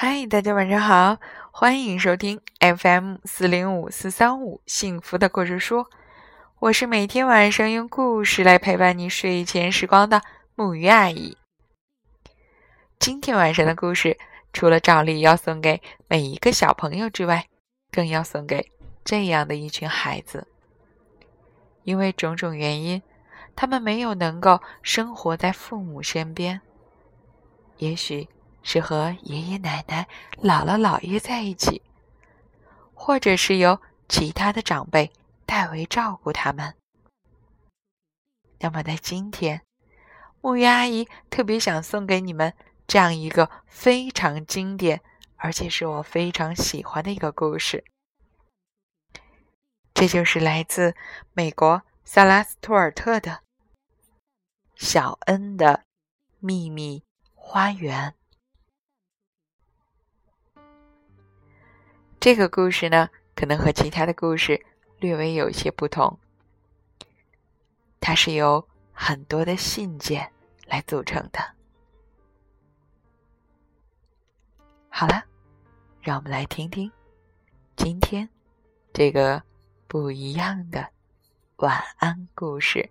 [0.00, 1.18] 嗨，大家晚上好，
[1.50, 5.86] 欢迎收听 FM 四零五四三五幸福的故事书。
[6.60, 10.22] 我是每天晚上用故事来陪伴你睡前时光的
[10.54, 11.36] 木鱼阿姨。
[13.00, 14.16] 今天晚上的故事，
[14.52, 17.48] 除了照例要送给每一个小朋友之外，
[17.90, 18.70] 更要送给
[19.04, 20.46] 这样的一群孩子。
[21.82, 23.02] 因为种种原因，
[23.56, 26.60] 他们没有能够生活在父母身边，
[27.78, 28.28] 也许。
[28.62, 30.06] 是和爷爷奶奶、
[30.42, 31.82] 姥姥姥爷在一起，
[32.94, 35.12] 或者是由其他的长辈
[35.46, 36.74] 代为照顾他们。
[38.60, 39.62] 那么，在今天，
[40.40, 42.52] 木鱼阿姨特别想送给你们
[42.86, 45.00] 这样一个非常经典，
[45.36, 47.84] 而且是我非常喜欢的一个故事。
[49.94, 50.94] 这就是来自
[51.32, 53.30] 美国萨拉斯托尔特的
[54.74, 55.84] 《小恩的
[56.40, 58.10] 秘密花园》。
[62.20, 64.60] 这个故事呢，可能和其他的故事
[64.98, 66.18] 略微有一些不同。
[68.00, 70.30] 它是由很多的信件
[70.66, 71.38] 来组成的。
[74.88, 75.22] 好了，
[76.02, 76.90] 让我们来听听
[77.76, 78.28] 今天
[78.92, 79.40] 这个
[79.86, 80.88] 不一样的
[81.58, 82.90] 晚安故事。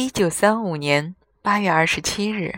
[0.00, 2.56] 一九三五年八月二十七日，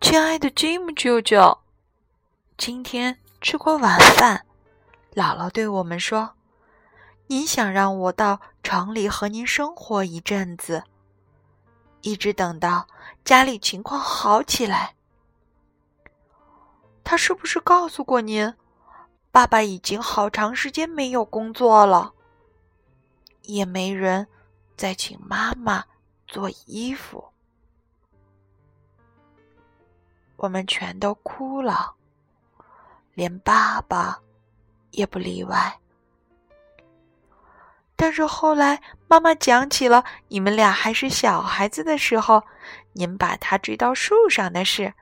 [0.00, 1.56] 亲爱的 Jim 舅舅，
[2.58, 4.44] 今天吃过晚饭，
[5.14, 6.32] 姥姥对我们说
[7.30, 10.82] ：“您想让我到城里和您生活一阵子，
[12.00, 12.88] 一直等到
[13.24, 14.96] 家里情况好起来。”
[17.04, 18.52] 他是不是告诉过您，
[19.30, 22.14] 爸爸已经好长时间没有工作了？
[23.44, 24.26] 也没人
[24.76, 25.84] 再请妈妈
[26.26, 27.24] 做衣服，
[30.36, 31.94] 我们全都哭了，
[33.14, 34.20] 连爸爸
[34.90, 35.78] 也不例外。
[37.96, 42.42] 但是后来妈妈讲起了你们俩还是小孩子的时候，
[42.92, 44.92] 您把他追到树上的事，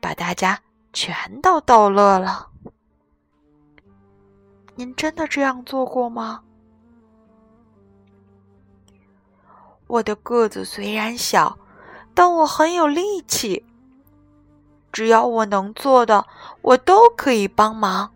[0.00, 0.62] 把大家
[0.92, 2.50] 全都逗乐了。
[4.76, 6.44] 您真的这样做过吗？
[9.90, 11.58] 我的个子虽然小，
[12.14, 13.66] 但我很有力气。
[14.92, 16.24] 只要我能做的，
[16.62, 18.12] 我都可以帮忙。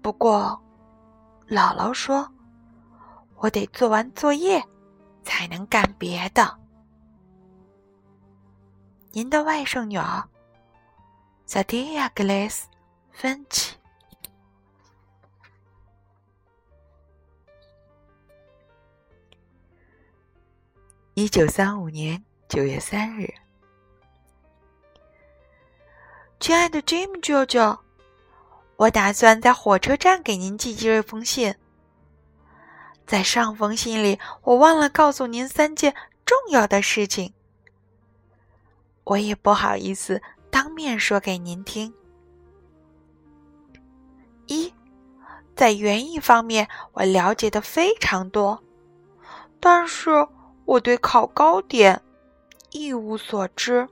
[0.00, 0.60] 不过，
[1.48, 2.28] 姥姥说，
[3.36, 4.62] 我得做完作业
[5.24, 6.58] 才能干别的。
[9.10, 10.24] 您的外甥女儿，
[11.44, 12.66] 萨蒂亚·格雷斯·
[13.10, 13.76] 芬奇。
[21.14, 23.34] 一九三五年九月三日，
[26.40, 27.78] 亲爱的 Jim 舅舅，
[28.76, 31.54] 我打算在火车站给您寄这封信。
[33.06, 37.34] 在上封信里，我忘了告诉您三件重要的事情，
[39.04, 41.92] 我也不好意思当面说给您听。
[44.46, 44.72] 一，
[45.54, 48.64] 在园艺方面，我了解的非常多，
[49.60, 50.26] 但是。
[50.64, 52.00] 我对烤糕点
[52.70, 53.88] 一无所知。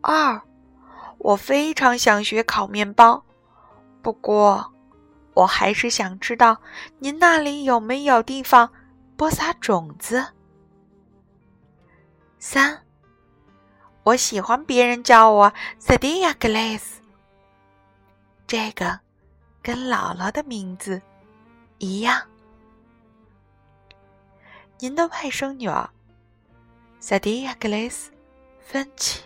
[0.00, 0.40] 二，
[1.18, 3.24] 我非常想学烤面包，
[4.02, 4.72] 不过
[5.34, 6.56] 我还是想知道
[6.98, 8.70] 您那里有没有地方
[9.16, 10.24] 播撒种子。
[12.38, 12.84] 三，
[14.04, 16.82] 我喜欢别人叫我 Sadia Glass，
[18.46, 19.00] 这个
[19.62, 21.02] 跟姥姥的名字
[21.78, 22.22] 一样。
[24.78, 25.88] 您的外甥女儿，
[27.00, 28.10] 萨迪亚·格雷斯·
[28.60, 29.22] 芬奇。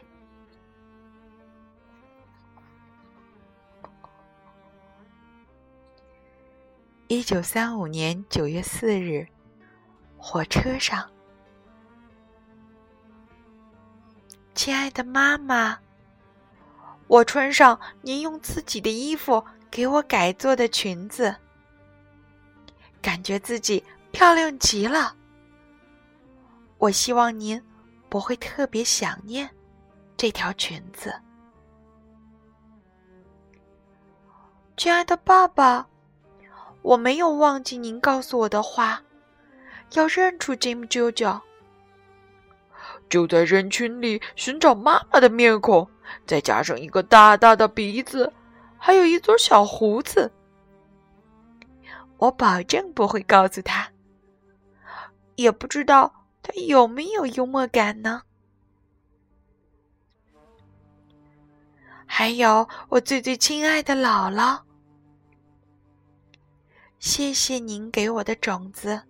[7.08, 9.26] 一九三五年九月四日，
[10.16, 11.10] 火车上，
[14.54, 15.80] 亲爱的妈妈，
[17.08, 21.34] 我穿上您用自己的衣服给我改做的裙子，
[23.02, 23.82] 感觉自己
[24.12, 25.16] 漂亮极了。
[26.80, 27.62] 我希望您
[28.08, 29.48] 不会特别想念
[30.16, 31.14] 这条裙子，
[34.78, 35.86] 亲爱的爸爸。
[36.80, 39.02] 我没有忘记您告诉我的话，
[39.92, 41.38] 要认出 Jim 舅舅，
[43.10, 45.86] 就在人群里寻找妈妈的面孔，
[46.26, 48.32] 再加上一个大大的鼻子，
[48.78, 50.32] 还有一撮小胡子。
[52.16, 53.86] 我保证不会告诉他。
[55.36, 58.22] 也不知道他有没有幽默感呢。
[62.06, 64.60] 还有我最最亲爱的姥姥，
[66.98, 69.00] 谢谢您给我的种子。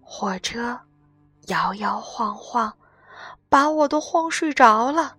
[0.00, 0.78] 火车
[1.48, 2.72] 摇摇晃晃，
[3.48, 5.18] 把我都晃睡着了。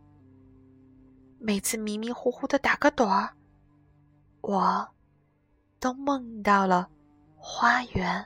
[1.38, 3.30] 每次迷迷糊糊的打个盹儿，
[4.42, 4.88] 我
[5.80, 6.90] 都梦到了
[7.36, 8.26] 花园。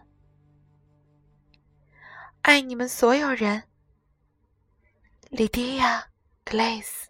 [2.41, 3.63] 爱你们所有人
[5.29, 6.05] ，Lydia
[6.43, 7.05] Glaze。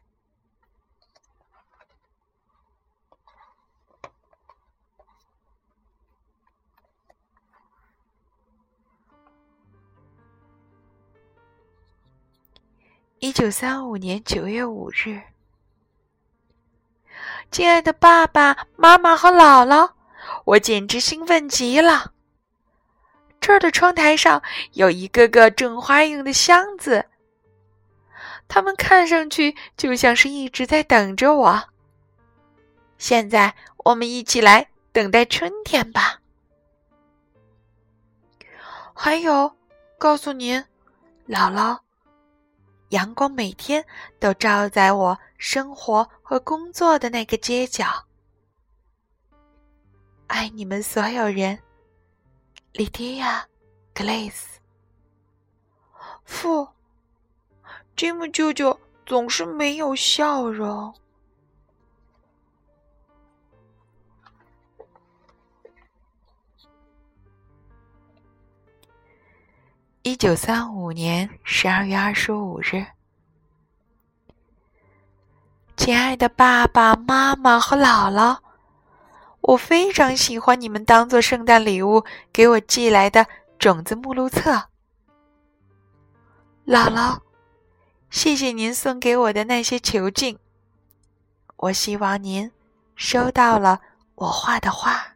[13.20, 15.22] 一九三五年九月五日，
[17.52, 19.94] 亲爱的爸爸妈妈和姥姥，
[20.44, 22.14] 我简直兴奋极了。
[23.42, 24.42] 这儿的窗台上
[24.74, 27.04] 有一个个种花用的箱子，
[28.48, 31.64] 它们看上去就像是一直在等着我。
[33.00, 36.20] 现在我们一起来等待春天吧。
[38.94, 39.52] 还有，
[39.98, 40.64] 告诉您，
[41.28, 41.80] 姥姥。
[42.90, 43.84] 阳光每天
[44.20, 47.86] 都照在我生活和工作的那个街角。
[50.28, 51.58] 爱你们所有人
[52.74, 53.44] ，Lydia
[53.94, 54.58] Glaze。
[56.24, 56.68] 父
[57.96, 60.94] ，Jim 舅舅总是没有笑容。
[70.04, 72.84] 一九三五年十二月二十五日，
[75.78, 78.40] 亲爱的爸爸妈妈和姥姥，
[79.42, 83.26] 我非常喜欢你们当做圣诞礼物给我寄来的
[83.58, 84.52] 种子目录册。
[86.66, 87.20] 姥姥，
[88.10, 90.38] 谢谢您送给我的那些球镜，
[91.58, 92.52] 我希望您
[92.96, 93.82] 收到了
[94.16, 95.08] 我画的画。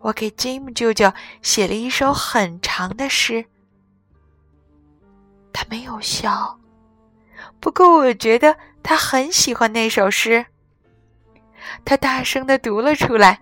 [0.00, 1.12] 我给 Jim 舅舅
[1.42, 3.44] 写了一首很长的诗，
[5.52, 6.58] 他没有笑，
[7.60, 10.46] 不过我觉得他很喜欢那首诗。
[11.84, 13.40] 他大声的读了出来，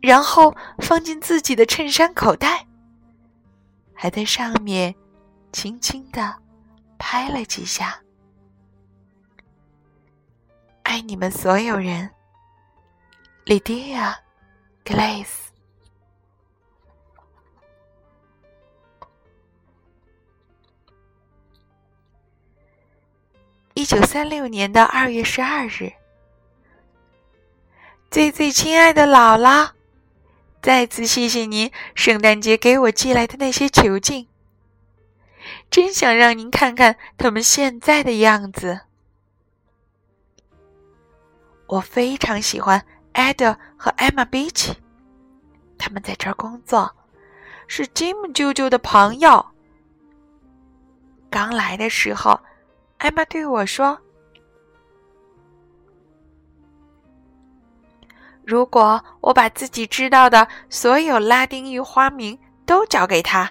[0.00, 2.66] 然后放进自己的衬衫口袋，
[3.94, 4.94] 还在上面
[5.52, 6.34] 轻轻的
[6.98, 7.98] 拍了几下。
[10.82, 12.10] 爱你们所有人
[13.46, 14.14] ，Lydia
[14.84, 15.44] Glaze。
[23.76, 25.92] 一九三六年的二月十二日，
[28.14, 29.70] 最最亲爱的姥姥，
[30.62, 34.28] 再次谢谢您圣诞节给我寄来的那些球镜，
[35.68, 38.82] 真想让您看看他们现在的样子。
[41.66, 44.74] 我非常喜欢 Ada 和 Emma Beach，
[45.76, 46.94] 他们在这儿工作，
[47.66, 49.44] 是 Jim 舅舅的朋友。
[51.28, 52.38] 刚来的时候。
[52.98, 53.98] 艾玛对我说
[58.46, 63.50] ：“如果我把自己知道的所有拉丁语花名都教给他，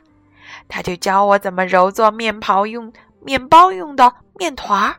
[0.67, 4.95] 他就教我怎么揉做面包用面包用的面团儿。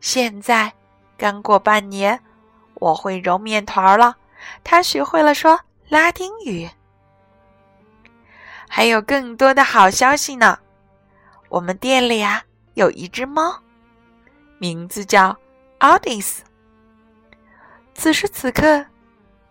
[0.00, 0.72] 现在
[1.16, 2.20] 刚过半年，
[2.74, 4.16] 我会揉面团儿了。
[4.64, 5.58] 他学会了说
[5.88, 6.68] 拉丁语，
[8.68, 10.58] 还有更多的好消息呢。
[11.48, 12.42] 我们店里啊。”
[12.74, 13.54] 有一只猫，
[14.56, 15.36] 名字叫
[15.80, 16.42] 奥迪斯。
[18.02, 18.84] 此时此刻，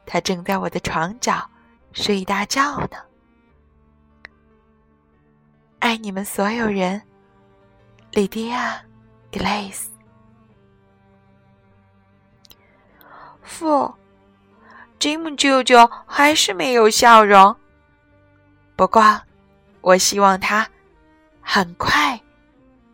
[0.06, 1.50] 他正在我的床角
[1.94, 2.98] 睡大觉呢。
[5.80, 7.02] 爱你们所有人，
[8.12, 8.76] 莉迪亚·
[9.32, 9.90] 格雷斯。
[13.42, 13.96] 父
[15.00, 17.56] ，Jim 舅舅还是没有笑容。
[18.76, 19.22] 不过，
[19.80, 20.68] 我希望他
[21.42, 22.20] 很快。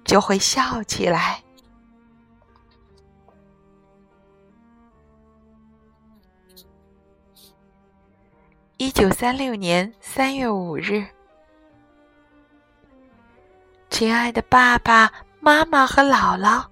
[0.04, 1.44] 就会笑起来。
[8.80, 11.04] 一九三六年三月五日，
[13.90, 16.64] 亲爱的爸爸妈妈和姥姥，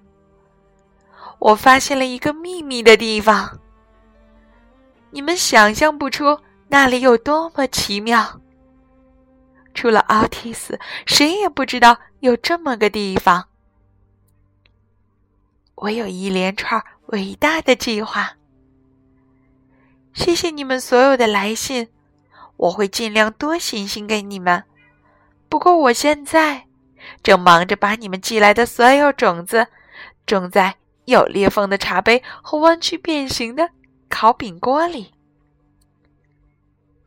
[1.40, 3.58] 我发现了一个秘密的地方。
[5.10, 8.40] 你们想象不出那里有多么奇妙。
[9.74, 13.48] 除了奥蒂斯，谁也不知道有这么个地方。
[15.74, 18.36] 我有一连串伟大的计划。
[20.14, 21.88] 谢谢你们所有的来信，
[22.56, 24.64] 我会尽量多写信给你们。
[25.48, 26.66] 不过我现在
[27.22, 29.66] 正忙着把你们寄来的所有种子
[30.26, 33.70] 种在有裂缝的茶杯和弯曲变形的
[34.08, 35.12] 烤饼锅里。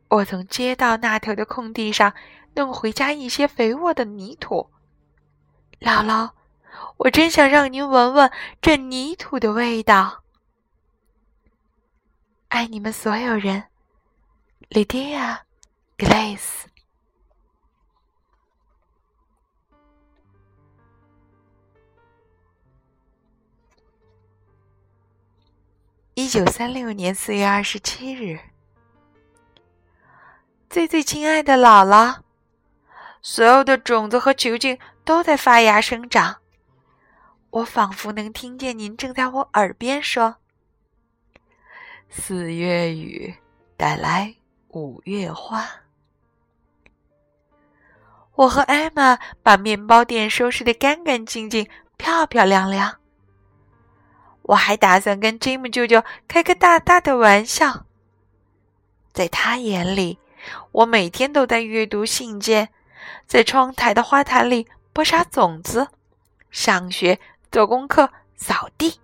[0.07, 2.13] 我从街道那头的空地上
[2.55, 4.69] 弄回家一些肥沃的泥土。
[5.79, 6.31] 姥姥，
[6.97, 10.23] 我真想让您闻闻这泥土的味道。
[12.47, 13.65] 爱你们所有人
[14.69, 15.39] ，Lydia
[15.97, 16.65] Glace。
[26.13, 28.39] 一九三六年四月二十七日，
[30.69, 32.19] 最最亲爱的姥姥，
[33.21, 36.41] 所有的种子和球茎都在发芽生长。
[37.51, 40.35] 我仿佛能听见您正在我耳边说
[42.11, 43.33] ：“四月雨
[43.77, 44.35] 带来
[44.69, 45.67] 五月花。”
[48.35, 52.97] 我和艾玛把面包店收拾得干干净净、漂漂亮亮。
[54.43, 57.85] 我还打算跟 Jim 舅舅开个大大的玩笑。
[59.11, 60.17] 在他眼里，
[60.71, 62.69] 我每天都在阅读信件，
[63.27, 65.89] 在窗台的花坛里播撒种子，
[66.49, 67.19] 上学、
[67.51, 68.99] 做功课、扫地。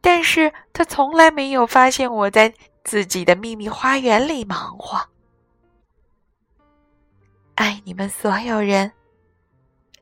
[0.00, 2.54] 但是他从来没有发现我在
[2.84, 5.00] 自己的秘密花园里忙活。
[7.56, 8.92] 爱你们所有人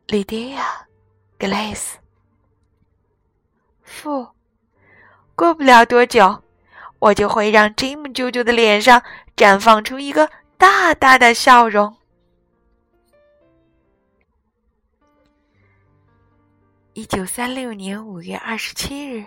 [0.08, 1.94] ，Lydia，Glace。
[5.34, 6.42] 过不了多久，
[6.98, 9.02] 我就会让 Jim 舅舅的脸上
[9.36, 11.96] 绽放出一个大大的笑容。
[16.94, 19.24] 一九三六年五月二十七日，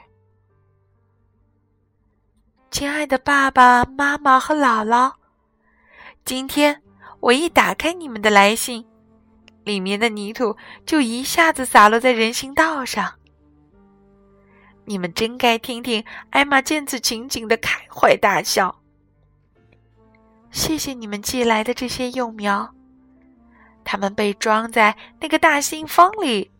[2.76, 5.14] 亲爱的爸爸妈妈和姥姥，
[6.26, 6.82] 今天
[7.22, 8.86] 我一打开你们的来信，
[9.64, 13.14] 里面的泥土就一下子洒落在人行道上。
[14.84, 18.78] 你们真该听听艾玛见此情景的开怀大笑。
[20.52, 22.76] 谢谢你们寄来的这些幼苗，
[23.86, 26.52] 它们被装在那个大信封里，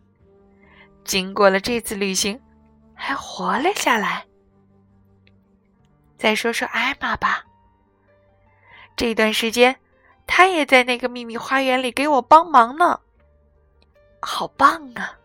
[1.04, 2.40] 经过了这次旅行，
[2.94, 4.25] 还活了下来。
[6.18, 7.46] 再说说艾玛吧，
[8.96, 9.76] 这段时间，
[10.26, 13.02] 她也在那个秘密花园里给我帮忙呢，
[14.22, 15.20] 好棒啊！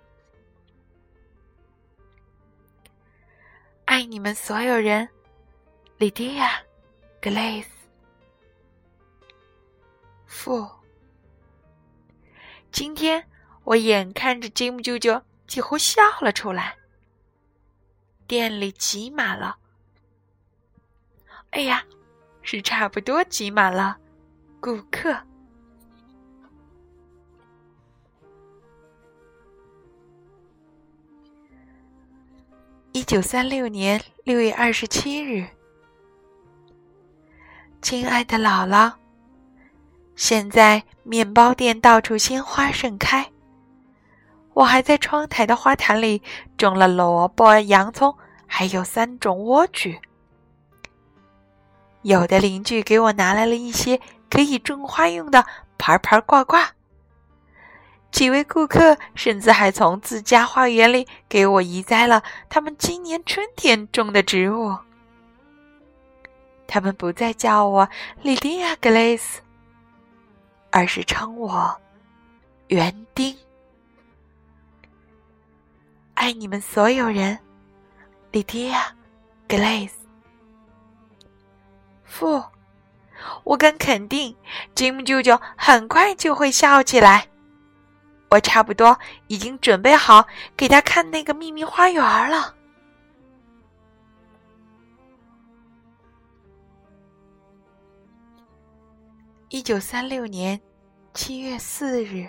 [3.85, 5.09] 爱你们所有人
[5.99, 7.67] ，Lydia，Glace。
[10.27, 10.69] 父，
[12.71, 13.27] 今天
[13.65, 16.77] 我眼看着吉姆舅舅几乎笑了出来。
[18.29, 19.59] 店里挤满了，
[21.51, 21.83] 哎呀，
[22.43, 23.97] 是差不多挤满了
[24.61, 25.17] 顾客。
[32.93, 35.47] 一九三六年六月二十七日，
[37.83, 38.93] 亲爱的姥姥，
[40.15, 43.31] 现在面包店到处鲜花盛开，
[44.55, 46.23] 我还在窗台的花坛里
[46.57, 48.17] 种了萝卜、洋葱，
[48.47, 49.99] 还有三种莴苣。
[52.03, 55.45] 有的邻居给我拿来了一些可以种花用的
[55.77, 56.73] 盘盘挂挂。
[58.11, 64.77] 几位顾客甚至还从自家花园里给我移栽了他们今年春天种的植物。
[66.67, 67.89] 他们不再叫我
[68.23, 69.41] 莉迪亚·格雷斯，
[70.71, 71.81] 而是称我
[72.69, 73.37] 园丁。
[76.15, 77.39] 爱你们所有人，
[78.33, 78.83] 莉迪亚·
[79.49, 80.00] 格雷斯。
[82.11, 82.43] 父，
[83.45, 84.37] 我敢肯定，
[84.75, 87.29] 吉姆舅舅很快就会笑起来。
[88.31, 88.99] 我差不多
[89.29, 90.27] 已经准备好
[90.57, 92.55] 给他看那个秘密花园了。
[99.49, 100.61] 一九三六年
[101.13, 102.29] 七月四日，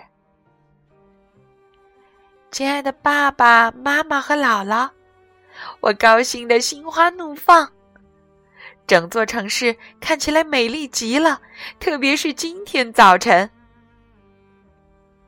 [2.50, 4.90] 亲爱的爸爸妈妈和姥姥，
[5.80, 7.70] 我高兴的心花怒放，
[8.86, 11.40] 整座城市看起来美丽极了，
[11.80, 13.50] 特别是今天早晨。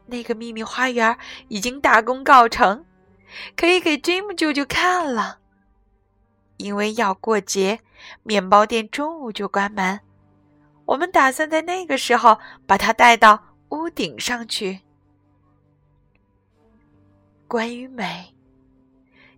[0.06, 1.16] 那个秘密花园
[1.48, 2.84] 已经大功告成，
[3.56, 5.38] 可以给 Jim 舅舅看了。
[6.58, 7.80] 因为要过节，
[8.22, 10.00] 面包店中午就关门。
[10.84, 14.80] 我们打算在那个时候把它带到屋顶上去。
[17.48, 18.34] 关于美，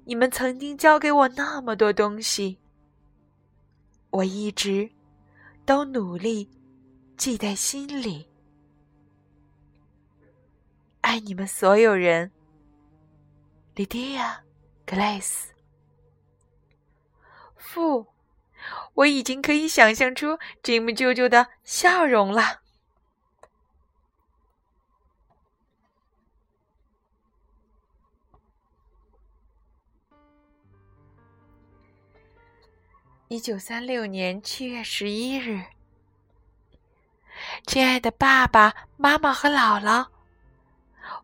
[0.04, 2.58] 你们曾经教给我那么多东西，
[4.16, 4.90] 我一直
[5.66, 6.48] 都努力
[7.18, 8.26] 记在心里。
[11.02, 12.32] 爱你们所有人
[13.74, 14.38] ，Lydia
[14.86, 15.48] Glass。
[17.56, 18.06] 父，
[18.94, 22.62] 我已经可以想象出吉姆舅舅的笑容了。
[33.28, 35.64] 一九三六年七月十一日，
[37.66, 40.06] 亲爱的爸爸妈妈和姥姥，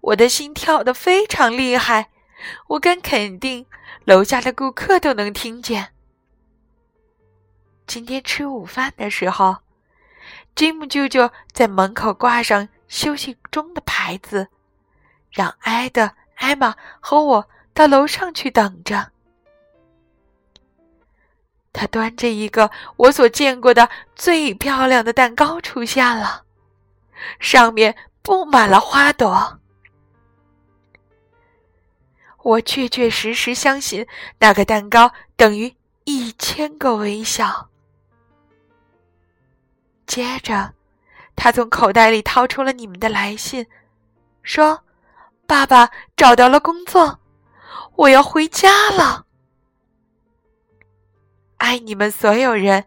[0.01, 2.11] 我的心跳的非常厉害，
[2.67, 3.65] 我敢肯定，
[4.05, 5.93] 楼下的顾客都能听见。
[7.87, 9.59] 今天吃午饭的时候
[10.57, 14.49] ，Jim 舅舅在门口挂上休息中的牌子，
[15.31, 19.12] 让艾德、艾玛和我到楼上去等着。
[21.73, 26.45] 他端着一个我所见过的最漂亮的蛋糕出现了，
[27.41, 29.59] 上面布满了花朵。
[32.43, 34.07] 我确确实实相信
[34.39, 35.75] 那个蛋糕等于
[36.05, 37.69] 一千个微笑。
[40.07, 40.75] 接着，
[41.35, 43.67] 他从口袋里掏出了你们的来信，
[44.43, 44.83] 说
[45.47, 47.19] ：“爸爸找到了工作，
[47.95, 49.25] 我要回家了。”
[51.63, 52.85] 爱你们所有人，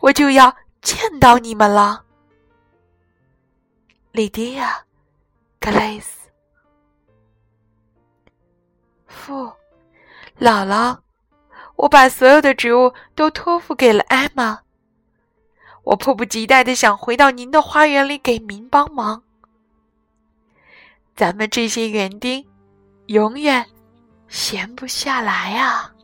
[0.00, 2.04] 我就要见到你们了，
[4.10, 4.84] 莉迪亚，
[5.60, 6.28] 格蕾斯，
[9.06, 9.52] 父，
[10.40, 10.98] 姥姥，
[11.76, 14.58] 我把所有的植物都托付给了艾玛。
[15.84, 19.22] 我迫不及待的想回到您的花园里给您帮忙。
[21.14, 22.44] 咱们这些园丁，
[23.06, 23.64] 永远
[24.26, 25.94] 闲不下来啊！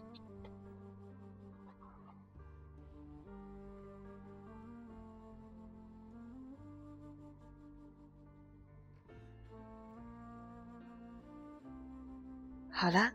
[12.79, 13.11] 好了，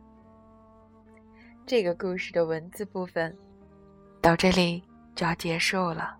[1.68, 3.38] 这个故事的文字部分
[4.20, 6.18] 到这里就要结束了。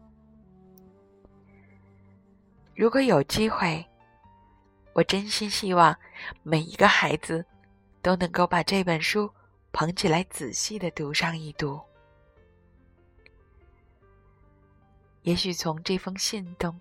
[2.76, 3.84] 如果有机会，
[4.94, 5.98] 我真心希望
[6.44, 7.44] 每一个孩子
[8.04, 9.28] 都能够把这本书
[9.72, 11.82] 捧起来，仔细的读上一读。
[15.24, 16.80] 也许从这封信中，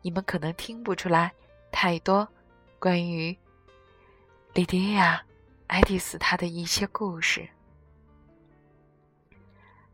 [0.00, 1.30] 你们可能听不出来
[1.70, 2.26] 太多
[2.78, 3.36] 关于
[4.54, 5.22] 莉迪亚。
[5.66, 7.48] 爱丽丝她的一些故事，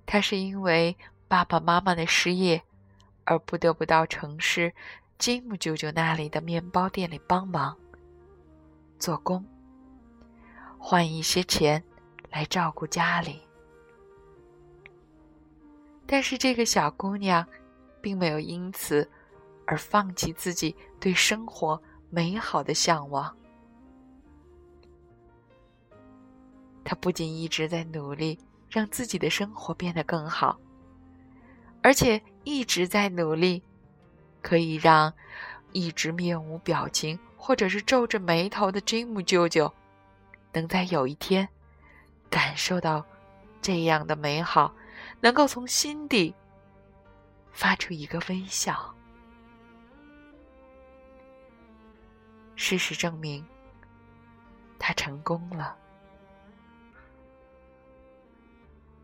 [0.04, 0.96] 她是因为
[1.28, 2.62] 爸爸妈妈的失业，
[3.24, 4.72] 而不得不到城市
[5.18, 7.76] 吉姆舅舅那里的面包店里帮忙
[8.98, 9.44] 做工，
[10.78, 11.82] 换一些钱
[12.30, 13.40] 来照顾家里。
[16.06, 17.46] 但是这个小姑娘，
[18.02, 19.08] 并没有因此
[19.64, 21.80] 而放弃自己对生活
[22.10, 23.34] 美好的向往。
[26.90, 28.36] 他不仅一直在努力
[28.68, 30.58] 让自己的生活变得更好，
[31.84, 33.62] 而且一直在努力，
[34.42, 35.14] 可以让
[35.70, 39.72] 一直面无表情或者是皱着眉头的 Jim 舅舅，
[40.52, 41.48] 能在有一天
[42.28, 43.06] 感受到
[43.62, 44.74] 这样的美好，
[45.20, 46.34] 能够从心底
[47.52, 48.92] 发出一个微笑。
[52.56, 53.46] 事实证明，
[54.76, 55.76] 他成功了。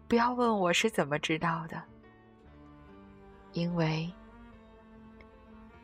[0.09, 1.83] 不要问我是怎么知道的，
[3.53, 4.12] 因为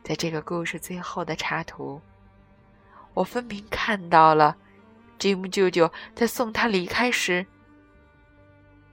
[0.05, 2.01] 在这个故事最后的插图，
[3.15, 4.57] 我分明看到了
[5.19, 7.45] 吉姆舅舅在送他离开时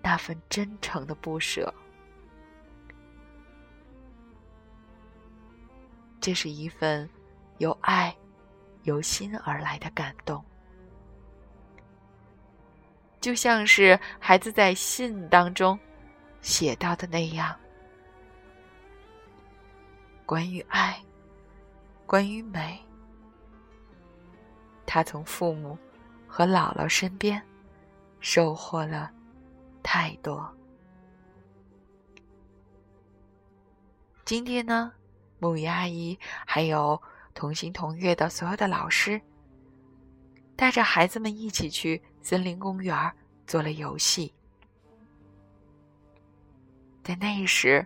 [0.02, 1.72] 那份真诚的不舍。
[6.20, 7.08] 这是一份
[7.60, 8.16] 由爱、
[8.84, 10.44] 由心而来的感动。
[13.22, 15.78] 就像是孩子在信当中
[16.42, 17.54] 写到的那样，
[20.26, 20.98] 关于爱，
[22.06, 22.80] 关于美，
[24.86, 25.78] 他从父母
[26.28, 27.42] 和姥姥身边
[28.22, 29.12] 收获了
[29.84, 30.50] 太多。
[34.24, 34.94] 今天呢，
[35.40, 37.02] 木鱼阿姨还有
[37.34, 39.20] 同心同悦的所有的老师，
[40.56, 42.02] 带着孩子们一起去。
[42.22, 43.12] 森林公园
[43.48, 44.34] 做了游戏，
[47.04, 47.86] 在那时，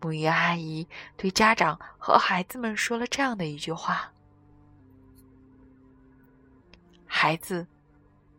[0.00, 4.10] 母鱼阿姨对家长和孩子们说了这样的一句话
[7.04, 7.66] ：“孩子，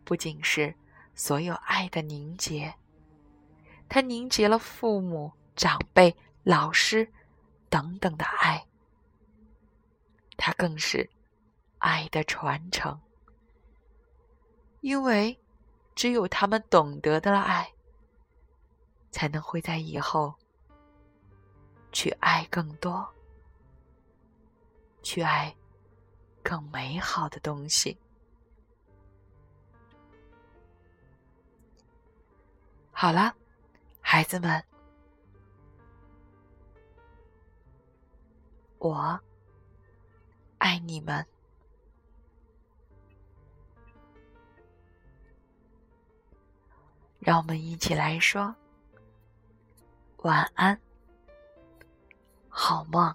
[0.04, 0.74] 不仅是
[1.14, 2.74] 所有爱的凝结。
[3.88, 7.12] 它凝结了父母、长辈、老师
[7.68, 8.66] 等等的爱。
[10.36, 11.08] 它更是
[11.78, 12.98] 爱的传承，
[14.82, 15.38] 因为
[15.94, 17.72] 只有他们懂得的爱，
[19.12, 20.34] 才能会在以后
[21.92, 23.08] 去爱更多，
[25.00, 25.54] 去爱
[26.42, 27.96] 更美好的东西。
[32.90, 33.32] 好了，
[34.00, 34.64] 孩子们，
[38.78, 39.20] 我
[40.58, 41.24] 爱你们。
[47.24, 48.52] 让我们一起来说
[50.22, 50.76] 晚安，
[52.48, 53.14] 好梦。